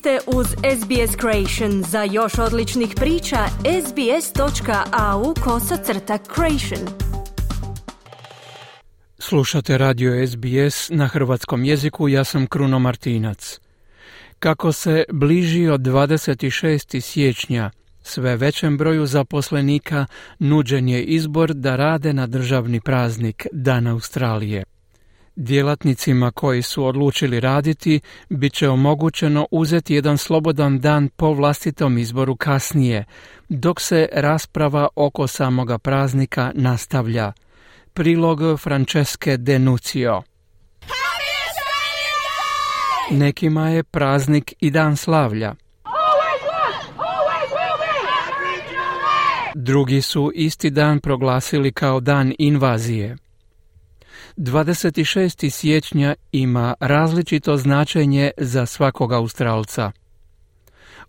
[0.00, 1.82] ste uz SBS Creation.
[1.82, 3.36] Za još odličnih priča,
[3.86, 6.88] sbs.au kosacrta creation.
[9.18, 13.60] Slušate radio SBS na hrvatskom jeziku, ja sam Kruno Martinac.
[14.38, 17.00] Kako se bliži od 26.
[17.00, 17.70] siječnja,
[18.02, 20.06] sve većem broju zaposlenika
[20.38, 24.64] nuđen je izbor da rade na državni praznik Dan Australije.
[25.36, 32.36] Djelatnicima koji su odlučili raditi bit će omogućeno uzeti jedan slobodan dan po vlastitom izboru
[32.36, 33.04] kasnije,
[33.48, 37.32] dok se rasprava oko samoga praznika nastavlja.
[37.92, 40.22] Prilog Franceske Denucio
[43.10, 45.54] Nekima je praznik i dan slavlja.
[49.54, 53.16] Drugi su isti dan proglasili kao dan invazije.
[54.36, 55.50] 26.
[55.50, 59.92] siječnja ima različito značenje za svakog Australca.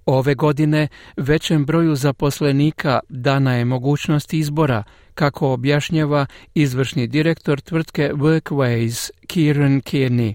[0.06, 9.10] Ove godine većem broju zaposlenika dana je mogućnost izbora, kako objašnjava izvršni direktor tvrtke Workways
[9.28, 10.34] Kieran Kearney.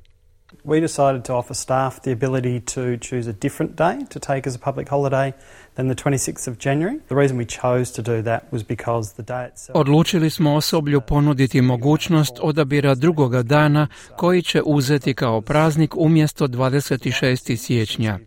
[0.67, 4.57] We decided to offer staff the ability to choose a different day to take as
[4.57, 5.33] a public holiday
[5.77, 6.99] than the 26th of January.
[7.09, 9.77] The reason we chose to do that was because the day itself...
[9.77, 17.57] Odlučili smo osoblju ponuditi mogućnost odabira drugoga dana koji će uzeti kao praznik umjesto 26.
[17.57, 18.19] siječnja.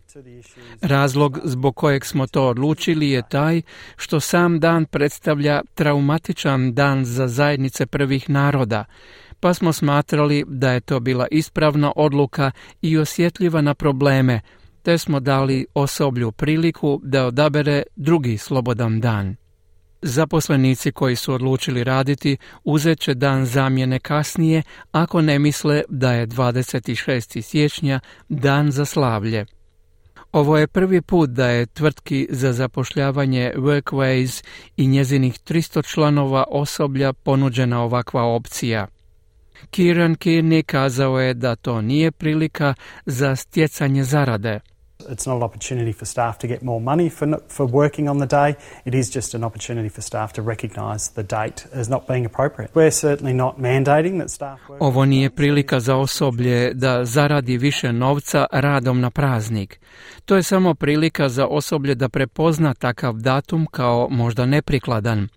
[0.82, 3.62] Razlog zbog kojeg smo to odlučili je taj
[3.96, 8.84] što sam dan predstavlja traumatičan dan za zajednice prvih naroda,
[9.40, 12.50] pa smo smatrali da je to bila ispravna odluka
[12.82, 14.40] i osjetljiva na probleme,
[14.82, 19.36] te smo dali osoblju priliku da odabere drugi slobodan dan.
[20.02, 26.26] Zaposlenici koji su odlučili raditi uzet će dan zamjene kasnije ako ne misle da je
[26.26, 27.42] 26.
[27.42, 29.46] siječnja dan za slavlje.
[30.32, 34.44] Ovo je prvi put da je tvrtki za zapošljavanje Workways
[34.76, 38.86] i njezinih 300 članova osoblja ponuđena ovakva opcija.
[39.70, 42.74] Kieran Kearney kazao je da to nije prilika
[43.06, 44.60] za stjecanje zarade.
[45.08, 48.26] It's not an opportunity for staff to get more money for, for working on the
[48.26, 48.54] day.
[48.84, 52.70] It is just an opportunity for staff to recognise the date as not being appropriate.
[52.74, 54.82] We're certainly not mandating that staff work.
[54.82, 59.80] Ovo nije prilika za osoblje da zaradi više novca radom na praznik.
[60.24, 65.28] To je samo prilika za osoblje da prepozna takav datum kao možda neprikladan.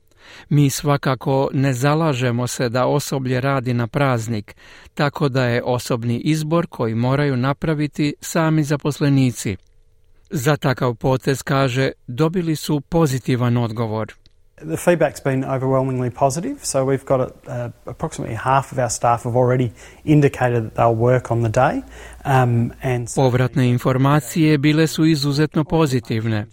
[0.49, 4.55] Mi svakako ne zalažemo se da osoblje radi na praznik,
[4.93, 9.57] tako da je osobni izbor koji moraju napraviti sami zaposlenici.
[10.29, 14.13] Za takav potez kaže dobili su pozitivan odgovor.
[14.55, 19.35] The feedback's been overwhelmingly positive, so we've got uh, approximately half of our staff have
[19.35, 19.71] already
[20.05, 21.81] indicated that they'll work on the day.
[22.25, 26.45] Um, and Povratne informacije bile su izuzetno pozitivne.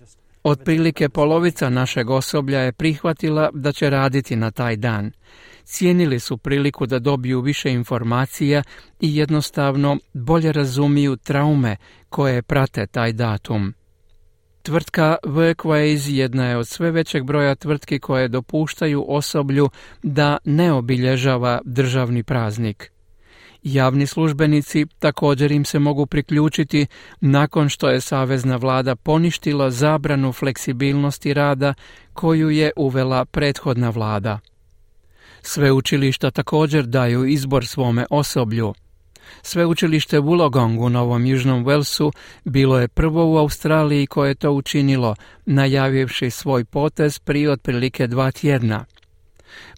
[0.43, 5.13] Otprilike polovica našeg osoblja je prihvatila da će raditi na taj dan.
[5.65, 8.63] Cijenili su priliku da dobiju više informacija
[9.01, 11.77] i jednostavno bolje razumiju traume
[12.09, 13.75] koje prate taj datum.
[14.63, 19.71] Tvrtka Workways jedna je od sve većeg broja tvrtki koje dopuštaju osoblju
[20.03, 22.93] da ne obilježava državni praznik.
[23.63, 26.87] Javni službenici također im se mogu priključiti
[27.21, 31.75] nakon što je savezna vlada poništila zabranu fleksibilnosti rada
[32.13, 34.39] koju je uvela prethodna vlada.
[35.43, 38.75] Sveučilišta također daju izbor svome osoblju.
[39.43, 42.13] Sveučilište Wollongong u Novom Južnom Walesu
[42.45, 45.15] bilo je prvo u Australiji koje je to učinilo,
[45.47, 48.85] najavivši svoj potez prije otprilike dva tjedna.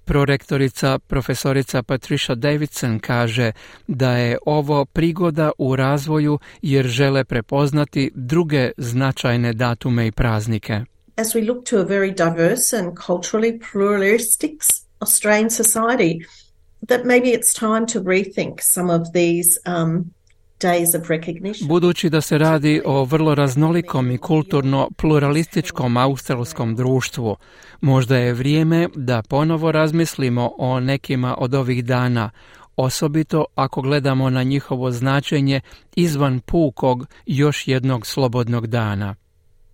[0.04, 3.52] Prorektorica profesorica Patricia Davidson kaže
[3.86, 10.80] da je ovo prigoda u razvoju jer žele prepoznati druge značajne datume i praznike.
[11.16, 14.52] As we look to a very diverse and culturally pluralistic
[15.00, 16.26] Australian society,
[16.88, 20.12] that maybe it's time to rethink some of these um,
[21.68, 27.36] Budući da se radi o vrlo raznolikom i kulturno pluralističkom australskom društvu,
[27.80, 32.30] možda je vrijeme da ponovo razmislimo o nekima od ovih dana,
[32.76, 35.60] osobito ako gledamo na njihovo značenje
[35.96, 39.14] izvan pukog još jednog slobodnog dana.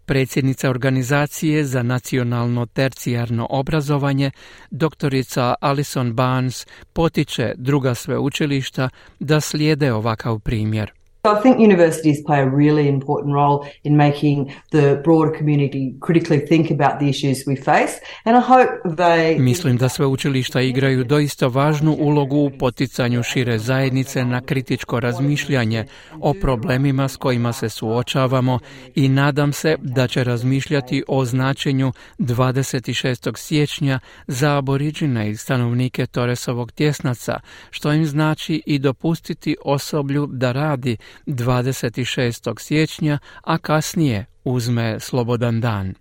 [0.08, 4.30] Predsjednica organizacije za nacionalno tercijarno obrazovanje,
[4.70, 8.88] doktorica Alison Barnes, potiče druga sveučilišta
[9.20, 10.97] da slijede ovakav primjer.
[11.32, 14.38] I think universities play a really important role in making
[14.70, 17.94] the broader community critically think about the issues we face
[18.24, 23.58] and I hope they Mislim da sve učilišta igraju doista važnu ulogu u poticanju šire
[23.58, 25.84] zajednice na kritičko razmišljanje
[26.20, 28.58] o problemima s kojima se suočavamo
[28.94, 33.38] i nadam se da će razmišljati o značenju 26.
[33.38, 37.40] siječnja za aboriđine i stanovnike Toresovog tjesnaca,
[37.70, 42.60] što im znači i dopustiti osoblju da radi 26.
[42.60, 45.94] siječnja, a kasnije uzme slobodan dan.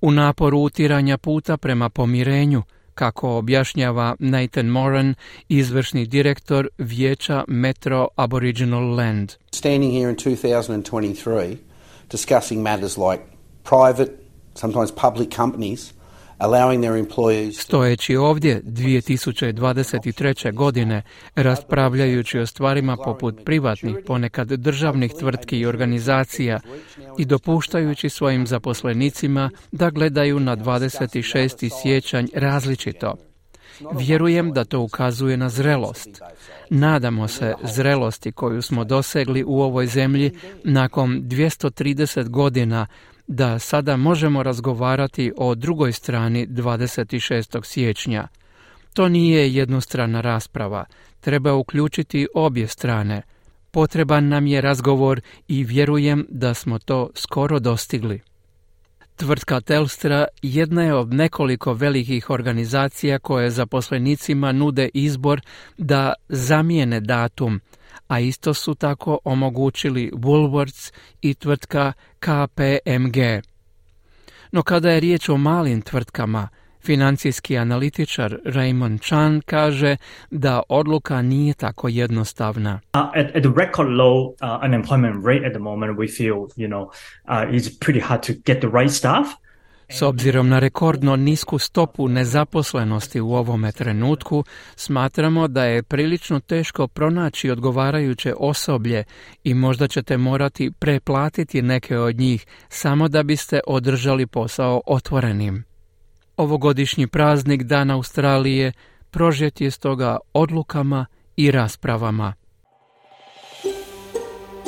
[0.00, 2.62] U naporu utiranja puta prema pomirenju,
[2.94, 5.14] kako objašnjava Nathan Moran,
[5.48, 9.32] izvršni direktor vijeća Metro Aboriginal Land.
[9.52, 11.56] Standing here in 2023
[12.08, 13.22] discussing matters like
[13.64, 14.10] private,
[14.54, 15.92] sometimes public companies
[17.52, 20.54] Stojeći ovdje 2023.
[20.54, 21.02] godine,
[21.34, 26.60] raspravljajući o stvarima poput privatnih, ponekad državnih tvrtki i organizacija
[27.18, 31.82] i dopuštajući svojim zaposlenicima da gledaju na 26.
[31.82, 33.14] sjećanj različito.
[33.92, 36.22] Vjerujem da to ukazuje na zrelost.
[36.70, 40.30] Nadamo se zrelosti koju smo dosegli u ovoj zemlji
[40.64, 42.86] nakon 230 godina
[43.26, 47.64] da sada možemo razgovarati o drugoj strani 26.
[47.64, 48.28] siječnja.
[48.92, 50.84] To nije jednostrana rasprava,
[51.20, 53.22] treba uključiti obje strane.
[53.70, 58.20] Potreban nam je razgovor i vjerujem da smo to skoro dostigli.
[59.16, 65.40] Tvrtka Telstra jedna je od nekoliko velikih organizacija koje zaposlenicima nude izbor
[65.78, 67.60] da zamijene datum
[68.08, 73.16] a isto su tako omogućili Woolworths i tvrtka KPMG.
[74.52, 76.48] No kada je riječ o malim tvrtkama,
[76.84, 79.96] Financijski analitičar Raymond Chan kaže
[80.30, 82.80] da odluka nije tako jednostavna.
[82.94, 86.68] Uh, at, at the record low uh, unemployment rate at the moment, we feel, you
[86.68, 89.26] know, uh, it's pretty hard to get the right staff.
[89.88, 94.44] S obzirom na rekordno nisku stopu nezaposlenosti u ovome trenutku,
[94.76, 99.04] smatramo da je prilično teško pronaći odgovarajuće osoblje
[99.44, 105.64] i možda ćete morati preplatiti neke od njih samo da biste održali posao otvorenim.
[106.36, 108.72] Ovogodišnji praznik Dan Australije
[109.10, 112.34] prožet je stoga odlukama i raspravama.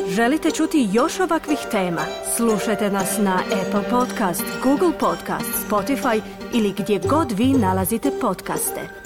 [0.08, 2.02] Želite čuti još ovakvih tema?
[2.36, 6.20] Slušajte nas na Apple Podcast, Google Podcast, Spotify
[6.54, 9.05] ili gdje god vi nalazite podcaste.